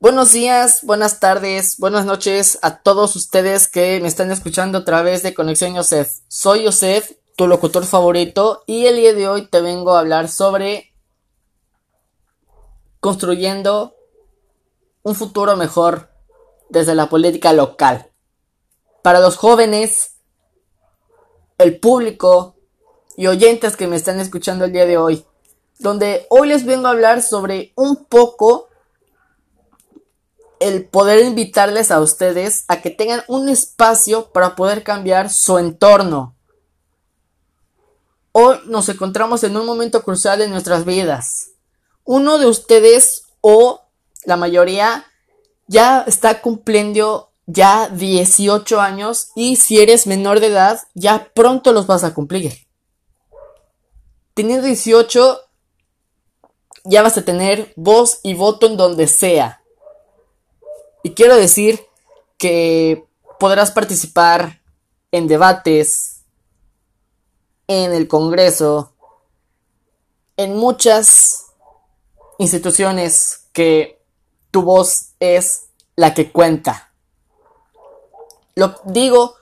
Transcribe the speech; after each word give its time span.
Buenos 0.00 0.30
días, 0.30 0.84
buenas 0.84 1.18
tardes, 1.18 1.76
buenas 1.78 2.06
noches 2.06 2.60
a 2.62 2.78
todos 2.82 3.16
ustedes 3.16 3.66
que 3.66 3.98
me 4.00 4.06
están 4.06 4.30
escuchando 4.30 4.78
a 4.78 4.84
través 4.84 5.24
de 5.24 5.34
Conexión 5.34 5.74
Yosef. 5.74 6.20
Soy 6.28 6.62
Yosef, 6.62 7.14
tu 7.34 7.48
locutor 7.48 7.84
favorito, 7.84 8.62
y 8.66 8.86
el 8.86 8.94
día 8.94 9.12
de 9.12 9.26
hoy 9.26 9.48
te 9.48 9.60
vengo 9.60 9.96
a 9.96 9.98
hablar 9.98 10.28
sobre 10.28 10.94
construyendo 13.00 13.96
un 15.02 15.16
futuro 15.16 15.56
mejor 15.56 16.10
desde 16.68 16.94
la 16.94 17.08
política 17.08 17.52
local. 17.52 18.08
Para 19.02 19.18
los 19.18 19.36
jóvenes, 19.36 20.14
el 21.58 21.80
público 21.80 22.54
y 23.16 23.26
oyentes 23.26 23.76
que 23.76 23.88
me 23.88 23.96
están 23.96 24.20
escuchando 24.20 24.66
el 24.66 24.72
día 24.72 24.86
de 24.86 24.96
hoy, 24.96 25.26
donde 25.80 26.28
hoy 26.30 26.46
les 26.46 26.64
vengo 26.64 26.86
a 26.86 26.90
hablar 26.90 27.20
sobre 27.20 27.72
un 27.74 28.04
poco 28.04 28.67
el 30.60 30.84
poder 30.86 31.24
invitarles 31.24 31.90
a 31.90 32.00
ustedes 32.00 32.64
a 32.68 32.80
que 32.80 32.90
tengan 32.90 33.22
un 33.28 33.48
espacio 33.48 34.30
para 34.32 34.56
poder 34.56 34.82
cambiar 34.82 35.30
su 35.30 35.58
entorno. 35.58 36.36
Hoy 38.32 38.58
nos 38.66 38.88
encontramos 38.88 39.42
en 39.44 39.56
un 39.56 39.66
momento 39.66 40.02
crucial 40.02 40.38
de 40.38 40.48
nuestras 40.48 40.84
vidas. 40.84 41.50
Uno 42.04 42.38
de 42.38 42.46
ustedes 42.46 43.24
o 43.40 43.82
la 44.24 44.36
mayoría 44.36 45.06
ya 45.66 46.04
está 46.06 46.40
cumpliendo 46.40 47.32
ya 47.46 47.88
18 47.88 48.80
años 48.80 49.30
y 49.34 49.56
si 49.56 49.80
eres 49.80 50.06
menor 50.06 50.40
de 50.40 50.48
edad 50.48 50.80
ya 50.94 51.30
pronto 51.34 51.72
los 51.72 51.86
vas 51.86 52.04
a 52.04 52.14
cumplir. 52.14 52.66
Teniendo 54.34 54.66
18 54.66 55.40
ya 56.84 57.02
vas 57.02 57.18
a 57.18 57.24
tener 57.24 57.72
voz 57.76 58.20
y 58.22 58.34
voto 58.34 58.66
en 58.66 58.76
donde 58.76 59.06
sea. 59.08 59.57
Y 61.08 61.14
quiero 61.14 61.36
decir 61.36 61.80
que 62.36 63.06
podrás 63.38 63.70
participar 63.70 64.60
en 65.10 65.26
debates, 65.26 66.20
en 67.66 67.94
el 67.94 68.08
Congreso, 68.08 68.92
en 70.36 70.54
muchas 70.54 71.46
instituciones 72.36 73.46
que 73.54 74.02
tu 74.50 74.60
voz 74.60 75.12
es 75.18 75.68
la 75.96 76.12
que 76.12 76.30
cuenta. 76.30 76.92
Lo 78.54 78.78
digo 78.84 79.36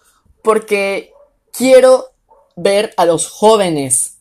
porque 0.44 1.12
quiero 1.50 2.12
ver 2.54 2.94
a 2.96 3.04
los 3.06 3.28
jóvenes 3.28 4.18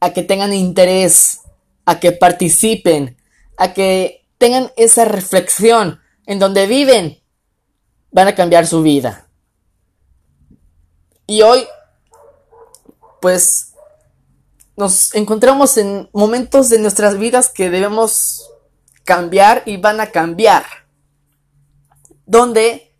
a 0.00 0.14
que 0.14 0.22
tengan 0.22 0.54
interés, 0.54 1.42
a 1.84 2.00
que 2.00 2.12
participen, 2.12 3.18
a 3.58 3.74
que 3.74 4.26
tengan 4.38 4.72
esa 4.76 5.04
reflexión 5.04 6.00
en 6.26 6.38
donde 6.38 6.66
viven, 6.66 7.22
van 8.10 8.28
a 8.28 8.34
cambiar 8.34 8.66
su 8.66 8.82
vida. 8.82 9.28
Y 11.26 11.42
hoy, 11.42 11.66
pues, 13.20 13.72
nos 14.76 15.14
encontramos 15.14 15.76
en 15.78 16.10
momentos 16.12 16.68
de 16.68 16.78
nuestras 16.78 17.18
vidas 17.18 17.48
que 17.48 17.70
debemos 17.70 18.50
cambiar 19.04 19.62
y 19.66 19.78
van 19.78 20.00
a 20.00 20.10
cambiar. 20.10 20.64
Donde 22.26 22.92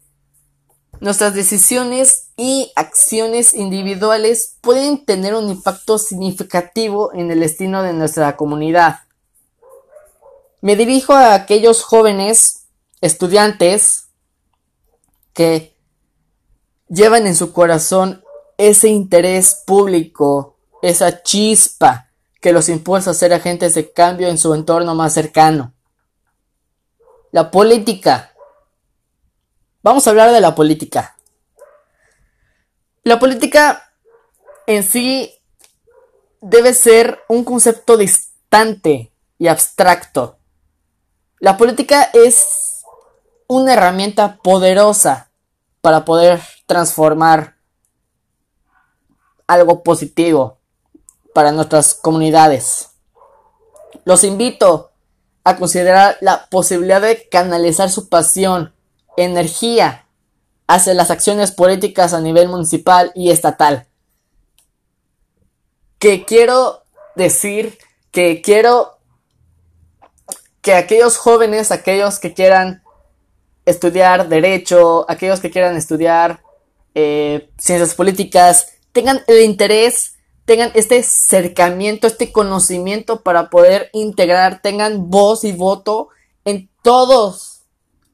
nuestras 1.00 1.34
decisiones 1.34 2.30
y 2.36 2.72
acciones 2.76 3.54
individuales 3.54 4.56
pueden 4.60 5.04
tener 5.04 5.34
un 5.34 5.50
impacto 5.50 5.98
significativo 5.98 7.12
en 7.12 7.30
el 7.30 7.40
destino 7.40 7.82
de 7.82 7.92
nuestra 7.92 8.36
comunidad. 8.36 9.00
Me 10.60 10.76
dirijo 10.76 11.12
a 11.12 11.34
aquellos 11.34 11.82
jóvenes 11.82 12.65
estudiantes 13.00 14.08
que 15.32 15.76
llevan 16.88 17.26
en 17.26 17.34
su 17.34 17.52
corazón 17.52 18.24
ese 18.58 18.88
interés 18.88 19.62
público, 19.66 20.56
esa 20.82 21.22
chispa 21.22 22.10
que 22.40 22.52
los 22.52 22.68
impulsa 22.68 23.10
a 23.10 23.14
ser 23.14 23.34
agentes 23.34 23.74
de 23.74 23.92
cambio 23.92 24.28
en 24.28 24.38
su 24.38 24.54
entorno 24.54 24.94
más 24.94 25.12
cercano. 25.12 25.74
La 27.32 27.50
política. 27.50 28.32
Vamos 29.82 30.06
a 30.06 30.10
hablar 30.10 30.32
de 30.32 30.40
la 30.40 30.54
política. 30.54 31.16
La 33.02 33.18
política 33.18 33.92
en 34.66 34.82
sí 34.82 35.32
debe 36.40 36.74
ser 36.74 37.20
un 37.28 37.44
concepto 37.44 37.96
distante 37.96 39.12
y 39.38 39.48
abstracto. 39.48 40.38
La 41.38 41.56
política 41.56 42.10
es 42.12 42.75
una 43.48 43.74
herramienta 43.74 44.38
poderosa 44.42 45.30
para 45.80 46.04
poder 46.04 46.40
transformar 46.66 47.56
algo 49.46 49.82
positivo 49.82 50.58
para 51.34 51.52
nuestras 51.52 51.94
comunidades. 51.94 52.90
Los 54.04 54.24
invito 54.24 54.90
a 55.44 55.56
considerar 55.56 56.16
la 56.20 56.46
posibilidad 56.50 57.00
de 57.00 57.28
canalizar 57.28 57.90
su 57.90 58.08
pasión, 58.08 58.74
energía 59.16 60.06
hacia 60.66 60.94
las 60.94 61.10
acciones 61.10 61.52
políticas 61.52 62.12
a 62.12 62.20
nivel 62.20 62.48
municipal 62.48 63.12
y 63.14 63.30
estatal. 63.30 63.86
Que 65.98 66.24
quiero 66.24 66.82
decir 67.14 67.78
que 68.10 68.42
quiero 68.42 68.98
que 70.62 70.74
aquellos 70.74 71.16
jóvenes, 71.16 71.70
aquellos 71.70 72.18
que 72.18 72.34
quieran 72.34 72.82
estudiar 73.66 74.28
derecho, 74.28 75.04
aquellos 75.10 75.40
que 75.40 75.50
quieran 75.50 75.76
estudiar 75.76 76.40
eh, 76.94 77.50
ciencias 77.58 77.94
políticas, 77.94 78.68
tengan 78.92 79.20
el 79.26 79.42
interés, 79.42 80.14
tengan 80.46 80.70
este 80.74 81.00
acercamiento, 81.00 82.06
este 82.06 82.32
conocimiento 82.32 83.20
para 83.20 83.50
poder 83.50 83.90
integrar, 83.92 84.62
tengan 84.62 85.10
voz 85.10 85.44
y 85.44 85.52
voto 85.52 86.08
en 86.44 86.70
todos 86.82 87.64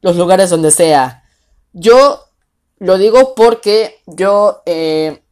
los 0.00 0.16
lugares 0.16 0.50
donde 0.50 0.72
sea. 0.72 1.22
Yo 1.72 2.24
lo 2.78 2.98
digo 2.98 3.34
porque 3.36 4.02
yo 4.06 4.62
eh, 4.66 5.22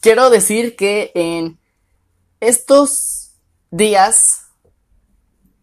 quiero 0.00 0.30
decir 0.30 0.74
que 0.74 1.12
en 1.14 1.60
estos 2.40 3.34
días 3.70 4.46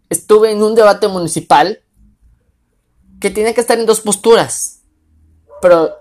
estuve 0.10 0.52
en 0.52 0.62
un 0.64 0.76
debate 0.76 1.08
municipal 1.08 1.83
que 3.24 3.30
tiene 3.30 3.54
que 3.54 3.62
estar 3.62 3.80
en 3.80 3.86
dos 3.86 4.02
posturas. 4.02 4.82
Pero 5.62 5.96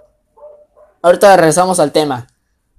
ahorita 1.02 1.36
regresamos 1.36 1.78
al 1.78 1.92
tema. 1.92 2.26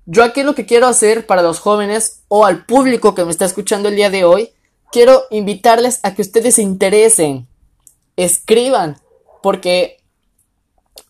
Yo 0.06 0.22
aquí 0.22 0.44
lo 0.44 0.54
que 0.54 0.66
quiero 0.66 0.86
hacer 0.86 1.26
para 1.26 1.42
los 1.42 1.62
jóvenes 1.62 2.24
o 2.28 2.46
al 2.46 2.66
público 2.66 3.16
que 3.16 3.24
me 3.24 3.32
está 3.32 3.46
escuchando 3.46 3.88
el 3.88 3.96
día 3.96 4.09
de 4.09 4.26
hoy, 4.26 4.52
quiero 4.92 5.24
invitarles 5.32 6.02
a 6.03 6.14
que 6.14 6.24
ustedes 6.24 6.56
se 6.56 6.62
interesen, 6.62 7.48
escriban, 8.18 9.00
porque 9.42 10.03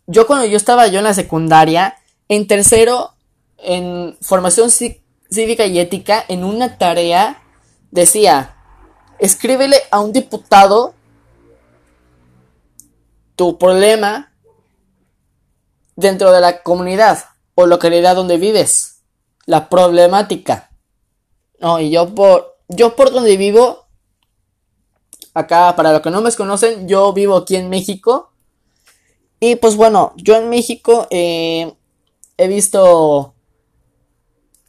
yo 0.06 0.28
cuando 0.28 0.46
yo 0.46 0.56
estaba 0.56 0.86
yo 0.86 1.00
en 1.00 1.06
la 1.06 1.16
secundaria, 1.16 1.96
en 2.30 2.46
tercero, 2.46 3.16
en 3.58 4.16
formación 4.22 4.70
cívica 4.70 5.66
y 5.66 5.80
ética, 5.80 6.24
en 6.28 6.44
una 6.44 6.78
tarea, 6.78 7.42
decía, 7.90 8.58
escríbele 9.18 9.78
a 9.90 10.02
un 10.02 10.14
diputado 10.14 10.94
tu 13.36 13.58
problema 13.58 14.34
dentro 15.96 16.32
de 16.32 16.42
la 16.42 16.62
comunidad 16.62 17.24
o 17.56 17.66
localidad 17.66 18.16
donde 18.16 18.38
vives. 18.38 19.02
La 19.46 19.70
problemática. 19.70 20.72
No, 21.60 21.80
y 21.80 21.92
yo 21.92 22.14
por, 22.14 22.58
yo 22.68 22.96
por 22.96 23.12
donde 23.12 23.38
vivo, 23.38 23.86
acá, 25.34 25.76
para 25.76 25.92
los 25.92 26.02
que 26.02 26.10
no 26.10 26.22
me 26.22 26.32
conocen, 26.32 26.88
yo 26.88 27.14
vivo 27.14 27.38
aquí 27.38 27.56
en 27.56 27.70
México. 27.70 28.32
Y 29.40 29.58
pues 29.58 29.76
bueno, 29.76 30.14
yo 30.18 30.36
en 30.36 30.50
México 30.50 31.08
eh, 31.10 31.74
he 32.38 32.48
visto 32.48 33.34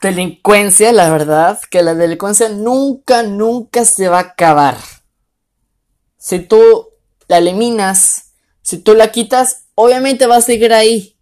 delincuencia, 0.01 0.93
la 0.93 1.11
verdad, 1.11 1.61
que 1.71 1.83
la 1.83 1.95
delincuencia 1.95 2.49
nunca, 2.49 3.23
nunca 3.23 3.85
se 3.85 4.09
va 4.09 4.19
a 4.19 4.23
acabar. 4.23 4.77
Si 6.19 6.41
tú 6.41 6.89
la 7.29 7.39
eliminas 7.39 8.24
si 8.65 8.79
tú 8.79 8.95
la 8.95 9.13
quitas, 9.13 9.67
obviamente 9.75 10.27
va 10.27 10.37
a 10.37 10.41
seguir 10.41 10.73
ahí. 10.73 11.19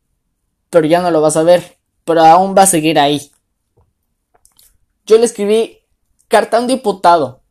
Pero 0.71 0.87
ya 0.87 1.03
no 1.03 1.11
lo 1.11 1.21
vas 1.21 1.37
a 1.37 1.43
ver. 1.43 1.77
Pero 2.05 2.21
aún 2.23 2.55
va 2.57 2.63
a 2.63 2.67
seguir 2.69 3.01
ahí. 3.01 3.33
Yo 5.05 5.19
le 5.19 5.25
escribí 5.25 5.81
carta 6.29 6.57
a 6.57 6.61
un 6.61 6.69
diputado. 6.69 7.43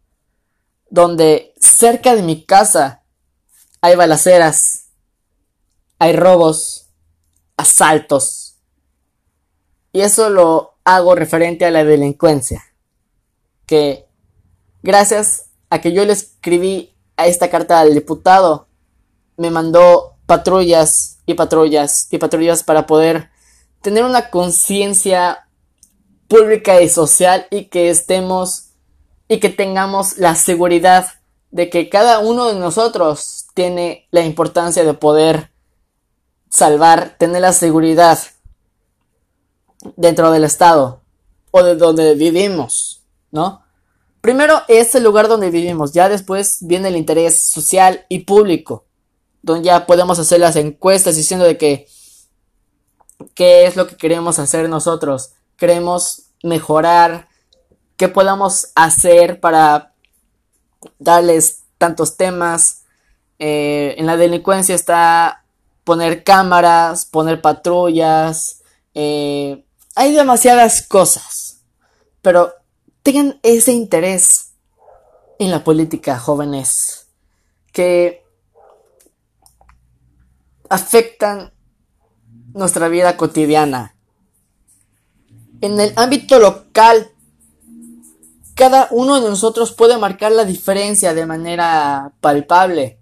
Donde 0.89 1.53
cerca 1.59 2.15
de 2.15 2.21
mi 2.21 2.45
casa 2.45 3.03
hay 3.81 3.97
balaceras. 3.97 4.85
Hay 5.99 6.13
robos. 6.13 6.88
Asaltos. 7.57 8.55
Y 9.91 10.01
eso 10.01 10.29
lo 10.29 10.77
hago 10.85 11.15
referente 11.15 11.65
a 11.65 11.71
la 11.71 11.83
delincuencia. 11.83 12.63
Que 13.65 14.07
gracias 14.83 15.47
a 15.69 15.81
que 15.81 15.91
yo 15.91 16.05
le 16.05 16.13
escribí 16.13 16.95
a 17.17 17.27
esta 17.27 17.49
carta 17.49 17.81
al 17.81 17.93
diputado, 17.93 18.69
me 19.41 19.49
mandó 19.49 20.17
patrullas 20.27 21.17
y 21.25 21.33
patrullas 21.33 22.07
y 22.11 22.19
patrullas 22.19 22.63
para 22.63 22.85
poder 22.85 23.31
tener 23.81 24.05
una 24.05 24.29
conciencia 24.29 25.47
pública 26.27 26.81
y 26.81 26.89
social 26.89 27.47
y 27.49 27.65
que 27.65 27.89
estemos 27.89 28.69
y 29.27 29.39
que 29.39 29.49
tengamos 29.49 30.17
la 30.17 30.35
seguridad 30.35 31.07
de 31.49 31.69
que 31.69 31.89
cada 31.89 32.19
uno 32.19 32.45
de 32.45 32.59
nosotros 32.59 33.47
tiene 33.53 34.07
la 34.11 34.21
importancia 34.21 34.83
de 34.83 34.93
poder 34.93 35.51
salvar, 36.49 37.15
tener 37.17 37.41
la 37.41 37.53
seguridad 37.53 38.19
dentro 39.95 40.31
del 40.31 40.43
estado 40.43 41.01
o 41.49 41.63
de 41.63 41.75
donde 41.75 42.13
vivimos, 42.15 43.03
¿no? 43.31 43.63
Primero 44.21 44.61
es 44.67 44.93
el 44.93 45.03
lugar 45.03 45.27
donde 45.27 45.49
vivimos, 45.49 45.93
ya 45.93 46.07
después 46.07 46.59
viene 46.61 46.89
el 46.89 46.95
interés 46.95 47.49
social 47.49 48.05
y 48.07 48.19
público, 48.19 48.85
donde 49.41 49.65
ya 49.65 49.85
podemos 49.85 50.19
hacer 50.19 50.39
las 50.39 50.55
encuestas 50.55 51.15
diciendo 51.15 51.45
de 51.45 51.57
que 51.57 51.88
qué 53.35 53.65
es 53.65 53.75
lo 53.75 53.88
que 53.88 53.97
queremos 53.97 54.39
hacer 54.39 54.69
nosotros, 54.69 55.31
queremos 55.57 56.23
mejorar, 56.43 57.27
qué 57.97 58.07
podamos 58.07 58.69
hacer 58.75 59.39
para 59.39 59.93
darles 60.99 61.63
tantos 61.77 62.17
temas. 62.17 62.83
Eh, 63.39 63.95
en 63.97 64.05
la 64.05 64.17
delincuencia 64.17 64.75
está 64.75 65.43
poner 65.83 66.23
cámaras, 66.23 67.05
poner 67.05 67.41
patrullas, 67.41 68.61
eh, 68.93 69.63
hay 69.95 70.13
demasiadas 70.13 70.85
cosas, 70.88 71.61
pero 72.21 72.53
tengan 73.03 73.39
ese 73.43 73.73
interés 73.73 74.53
en 75.39 75.51
la 75.51 75.63
política, 75.63 76.19
jóvenes, 76.19 77.07
que 77.73 78.23
afectan 80.71 81.51
nuestra 82.53 82.88
vida 82.88 83.18
cotidiana. 83.18 83.94
En 85.59 85.77
el 85.81 85.91
ámbito 85.97 86.39
local, 86.39 87.12
cada 88.56 88.88
uno 88.91 89.19
de 89.19 89.29
nosotros 89.29 89.73
puede 89.73 89.97
marcar 89.97 90.31
la 90.31 90.45
diferencia 90.45 91.13
de 91.13 91.25
manera 91.25 92.13
palpable, 92.21 92.97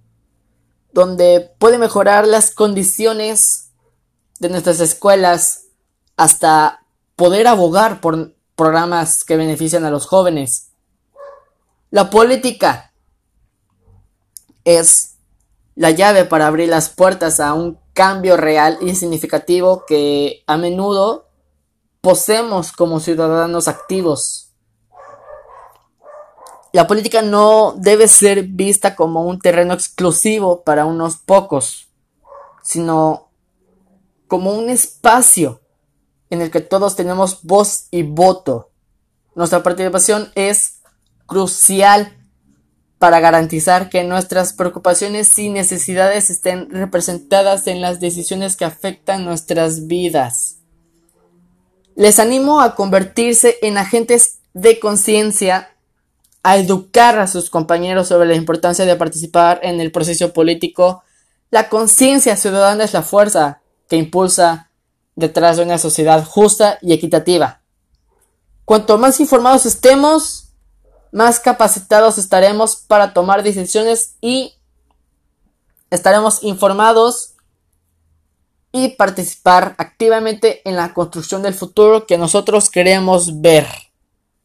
donde 0.94 1.54
puede 1.60 1.78
mejorar 1.78 2.28
las 2.28 2.50
condiciones 2.50 3.70
de 4.40 4.50
nuestras 4.50 4.80
escuelas 4.80 5.66
hasta 6.18 6.84
poder 7.16 7.46
abogar 7.46 8.02
por 8.02 8.34
programas 8.56 9.24
que 9.24 9.38
benefician 9.38 9.86
a 9.86 9.92
los 9.92 10.08
jóvenes. 10.08 10.72
La 11.92 12.10
política 12.10 12.94
es 14.64 15.09
la 15.80 15.92
llave 15.92 16.26
para 16.26 16.46
abrir 16.46 16.68
las 16.68 16.90
puertas 16.90 17.40
a 17.40 17.54
un 17.54 17.80
cambio 17.94 18.36
real 18.36 18.78
y 18.82 18.96
significativo 18.96 19.86
que 19.88 20.44
a 20.46 20.58
menudo 20.58 21.30
poseemos 22.02 22.74
como 22.74 23.00
ciudadanos 23.00 23.70
activos. 23.70 24.52
La 26.74 26.86
política 26.86 27.22
no 27.22 27.76
debe 27.78 28.10
ser 28.10 28.44
vista 28.44 28.94
como 28.94 29.24
un 29.24 29.40
terreno 29.40 29.74
exclusivo 29.74 30.66
para 30.66 30.86
unos 30.86 31.16
pocos, 31.16 31.88
sino 32.62 33.30
como 34.28 34.52
un 34.52 34.68
espacio 34.68 35.62
en 36.30 36.42
el 36.42 36.52
que 36.52 36.60
todos 36.60 36.98
tenemos 36.98 37.42
voz 37.44 37.88
y 37.90 38.04
voto. 38.04 38.72
Nuestra 39.34 39.64
participación 39.64 40.30
es 40.36 40.82
crucial 41.26 42.19
para 43.00 43.22
garantizar 43.22 43.90
que 43.90 44.04
nuestras 44.04 44.52
preocupaciones 44.52 45.40
y 45.40 45.50
necesidades 45.50 46.30
estén 46.30 46.70
representadas 46.70 47.66
en 47.68 47.82
las 47.82 48.02
decisiones 48.02 48.58
que 48.58 48.66
afectan 48.66 49.24
nuestras 49.24 49.88
vidas. 49.88 50.58
Les 51.96 52.20
animo 52.20 52.62
a 52.62 52.76
convertirse 52.76 53.58
en 53.62 53.78
agentes 53.78 54.40
de 54.54 54.80
conciencia, 54.80 55.70
a 56.44 56.58
educar 56.58 57.20
a 57.20 57.28
sus 57.28 57.50
compañeros 57.50 58.10
sobre 58.10 58.28
la 58.28 58.36
importancia 58.36 58.86
de 58.86 58.96
participar 58.98 59.62
en 59.64 59.80
el 59.80 59.92
proceso 59.92 60.34
político. 60.34 61.04
La 61.52 61.70
conciencia 61.70 62.36
ciudadana 62.36 62.84
es 62.84 62.94
la 62.94 63.02
fuerza 63.02 63.62
que 63.88 63.96
impulsa 63.96 64.70
detrás 65.16 65.58
de 65.58 65.64
una 65.64 65.78
sociedad 65.78 66.26
justa 66.26 66.80
y 66.82 66.94
equitativa. 66.94 67.62
Cuanto 68.66 68.98
más 68.98 69.20
informados 69.20 69.66
estemos, 69.66 70.49
más 71.12 71.40
capacitados 71.40 72.18
estaremos 72.18 72.76
para 72.76 73.14
tomar 73.14 73.44
decisiones 73.44 74.16
y 74.22 74.54
estaremos 75.90 76.44
informados 76.44 77.34
y 78.72 78.90
participar 78.90 79.76
activamente 79.78 80.68
en 80.70 80.76
la 80.76 80.94
construcción 80.94 81.42
del 81.42 81.54
futuro 81.54 82.06
que 82.06 82.18
nosotros 82.18 82.70
queremos 82.70 83.42
ver. 83.42 83.68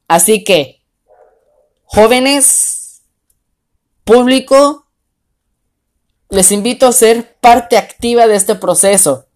Así 0.08 0.44
que, 0.44 0.82
jóvenes, 1.84 3.02
público, 4.04 4.86
les 6.30 6.50
invito 6.52 6.86
a 6.86 6.92
ser 6.92 7.36
parte 7.40 7.76
activa 7.76 8.26
de 8.26 8.36
este 8.36 8.54
proceso 8.54 9.26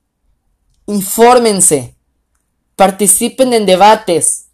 infórmense, 0.88 1.94
participen 2.74 3.52
en 3.52 3.66
debates, 3.66 4.47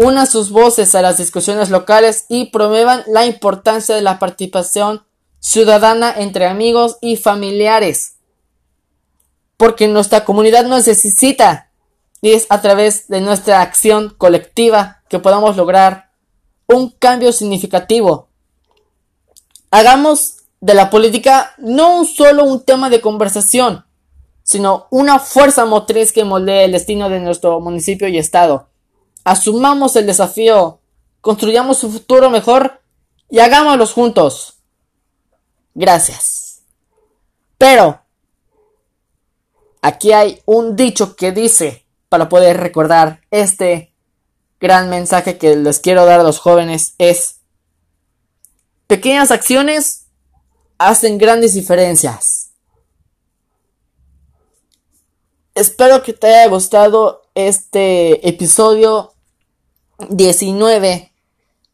unan 0.00 0.28
sus 0.28 0.50
voces 0.50 0.94
a 0.94 1.02
las 1.02 1.18
discusiones 1.18 1.70
locales 1.70 2.24
y 2.28 2.50
promuevan 2.50 3.02
la 3.08 3.26
importancia 3.26 3.96
de 3.96 4.00
la 4.00 4.20
participación 4.20 5.02
ciudadana 5.40 6.14
entre 6.16 6.46
amigos 6.46 6.98
y 7.00 7.16
familiares. 7.16 8.14
Porque 9.56 9.88
nuestra 9.88 10.24
comunidad 10.24 10.66
nos 10.66 10.86
necesita 10.86 11.72
y 12.22 12.30
es 12.30 12.46
a 12.48 12.60
través 12.60 13.08
de 13.08 13.20
nuestra 13.20 13.60
acción 13.60 14.14
colectiva 14.16 15.02
que 15.08 15.18
podamos 15.18 15.56
lograr 15.56 16.12
un 16.68 16.90
cambio 16.90 17.32
significativo. 17.32 18.28
Hagamos 19.72 20.44
de 20.60 20.74
la 20.74 20.90
política 20.90 21.54
no 21.58 22.04
solo 22.04 22.44
un 22.44 22.62
tema 22.62 22.88
de 22.88 23.00
conversación, 23.00 23.84
sino 24.44 24.86
una 24.90 25.18
fuerza 25.18 25.64
motriz 25.64 26.12
que 26.12 26.22
moldee 26.22 26.66
el 26.66 26.72
destino 26.72 27.08
de 27.10 27.18
nuestro 27.18 27.58
municipio 27.58 28.06
y 28.06 28.16
estado. 28.16 28.68
Asumamos 29.28 29.94
el 29.96 30.06
desafío, 30.06 30.80
construyamos 31.20 31.84
un 31.84 31.92
futuro 31.92 32.30
mejor 32.30 32.80
y 33.28 33.40
hagámoslo 33.40 33.86
juntos. 33.86 34.54
Gracias. 35.74 36.62
Pero, 37.58 38.00
aquí 39.82 40.12
hay 40.12 40.40
un 40.46 40.76
dicho 40.76 41.14
que 41.14 41.32
dice, 41.32 41.84
para 42.08 42.30
poder 42.30 42.56
recordar 42.56 43.20
este 43.30 43.92
gran 44.60 44.88
mensaje 44.88 45.36
que 45.36 45.56
les 45.56 45.78
quiero 45.78 46.06
dar 46.06 46.20
a 46.20 46.24
los 46.24 46.38
jóvenes, 46.38 46.94
es, 46.96 47.40
pequeñas 48.86 49.30
acciones 49.30 50.06
hacen 50.78 51.18
grandes 51.18 51.52
diferencias. 51.52 52.52
Espero 55.54 56.02
que 56.02 56.14
te 56.14 56.28
haya 56.28 56.48
gustado 56.48 57.24
este 57.34 58.26
episodio 58.26 59.12
19 60.08 61.12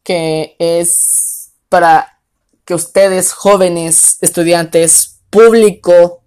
que 0.03 0.55
es 0.59 1.51
para 1.67 2.19
que 2.63 2.75
ustedes 2.75 3.33
jóvenes, 3.33 4.19
estudiantes, 4.21 5.19
público 5.29 6.21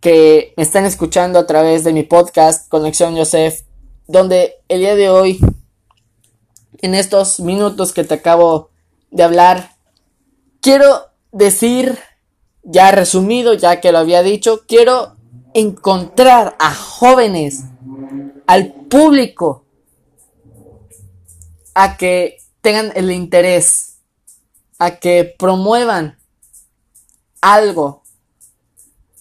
que 0.00 0.52
me 0.56 0.64
están 0.64 0.84
escuchando 0.84 1.38
a 1.38 1.46
través 1.46 1.84
de 1.84 1.92
mi 1.92 2.02
podcast 2.02 2.68
Conexión 2.68 3.16
Joseph, 3.16 3.60
donde 4.08 4.56
el 4.68 4.80
día 4.80 4.96
de 4.96 5.08
hoy, 5.08 5.38
en 6.78 6.94
estos 6.94 7.38
minutos 7.38 7.92
que 7.92 8.02
te 8.02 8.14
acabo 8.14 8.70
de 9.12 9.22
hablar, 9.22 9.76
quiero 10.60 11.06
decir, 11.30 11.98
ya 12.64 12.90
resumido, 12.90 13.54
ya 13.54 13.80
que 13.80 13.92
lo 13.92 13.98
había 13.98 14.24
dicho, 14.24 14.62
quiero 14.66 15.14
encontrar 15.54 16.56
a 16.58 16.74
jóvenes, 16.74 17.60
al 18.48 18.72
público, 18.72 19.61
a 21.74 21.96
que 21.96 22.38
tengan 22.60 22.92
el 22.94 23.10
interés, 23.10 23.98
a 24.78 24.96
que 24.96 25.24
promuevan 25.38 26.18
algo, 27.40 28.02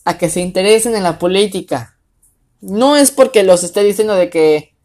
a 0.06 0.18
que 0.18 0.30
se 0.30 0.42
interesen 0.42 0.96
en 0.96 1.04
la 1.04 1.20
política. 1.20 1.98
No 2.62 2.96
es 2.96 3.12
porque 3.12 3.44
los 3.44 3.64
esté 3.64 3.84
diciendo 3.84 4.14
de 4.14 4.30
que 4.30 4.76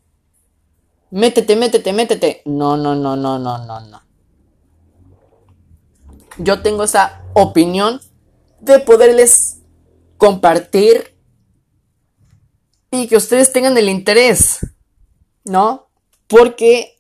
métete, 1.11 1.57
métete, 1.57 1.93
métete. 1.93 2.43
No, 2.45 2.77
no, 2.77 2.95
no, 2.95 3.17
no, 3.17 3.39
no, 3.39 3.59
no, 3.65 3.81
no. 3.81 4.03
Yo 6.39 6.63
tengo 6.63 6.85
esa 6.85 7.23
opinión 7.35 8.01
de 8.61 8.79
poderles 8.79 9.59
compartir 10.19 11.17
y 12.91 13.07
que 13.09 13.17
ustedes 13.17 13.53
tengan 13.53 13.77
el 13.77 13.89
interés, 13.89 14.59
¿no? 15.45 15.89
Porque 16.27 16.96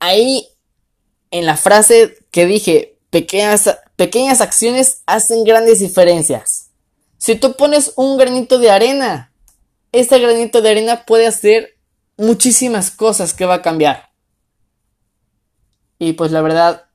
ahí 0.00 0.48
en 1.30 1.46
la 1.46 1.56
frase 1.56 2.18
que 2.30 2.46
dije, 2.46 2.98
pequeñas, 3.10 3.78
pequeñas 3.96 4.40
acciones 4.40 5.02
hacen 5.06 5.44
grandes 5.44 5.78
diferencias. 5.78 6.70
Si 7.18 7.36
tú 7.36 7.54
pones 7.56 7.92
un 7.96 8.16
granito 8.16 8.58
de 8.58 8.70
arena, 8.70 9.32
este 9.92 10.18
granito 10.18 10.62
de 10.62 10.70
arena 10.70 11.04
puede 11.04 11.26
hacer 11.26 11.76
muchísimas 12.16 12.90
cosas 12.90 13.34
que 13.34 13.46
va 13.46 13.54
a 13.54 13.62
cambiar. 13.62 14.10
Y 15.98 16.14
pues 16.14 16.32
la 16.32 16.40
verdad, 16.40 16.86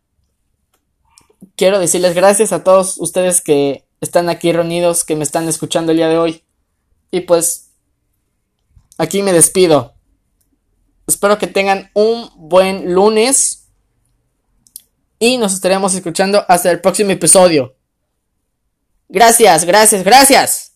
quiero 1.55 1.79
decirles 1.79 2.15
gracias 2.15 2.51
a 2.51 2.63
todos 2.63 2.97
ustedes 2.97 3.41
que 3.41 3.85
están 4.01 4.29
aquí 4.29 4.51
reunidos, 4.51 5.03
que 5.03 5.15
me 5.15 5.23
están 5.23 5.47
escuchando 5.47 5.91
el 5.91 5.97
día 5.97 6.09
de 6.09 6.17
hoy. 6.17 6.43
Y 7.11 7.21
pues, 7.21 7.71
aquí 8.97 9.21
me 9.21 9.33
despido. 9.33 9.94
Espero 11.07 11.37
que 11.37 11.47
tengan 11.47 11.89
un 11.93 12.29
buen 12.35 12.93
lunes. 12.93 13.67
Y 15.19 15.37
nos 15.37 15.53
estaremos 15.53 15.93
escuchando 15.95 16.43
hasta 16.47 16.71
el 16.71 16.81
próximo 16.81 17.11
episodio. 17.11 17.75
Gracias, 19.07 19.65
gracias, 19.65 20.03
gracias. 20.03 20.74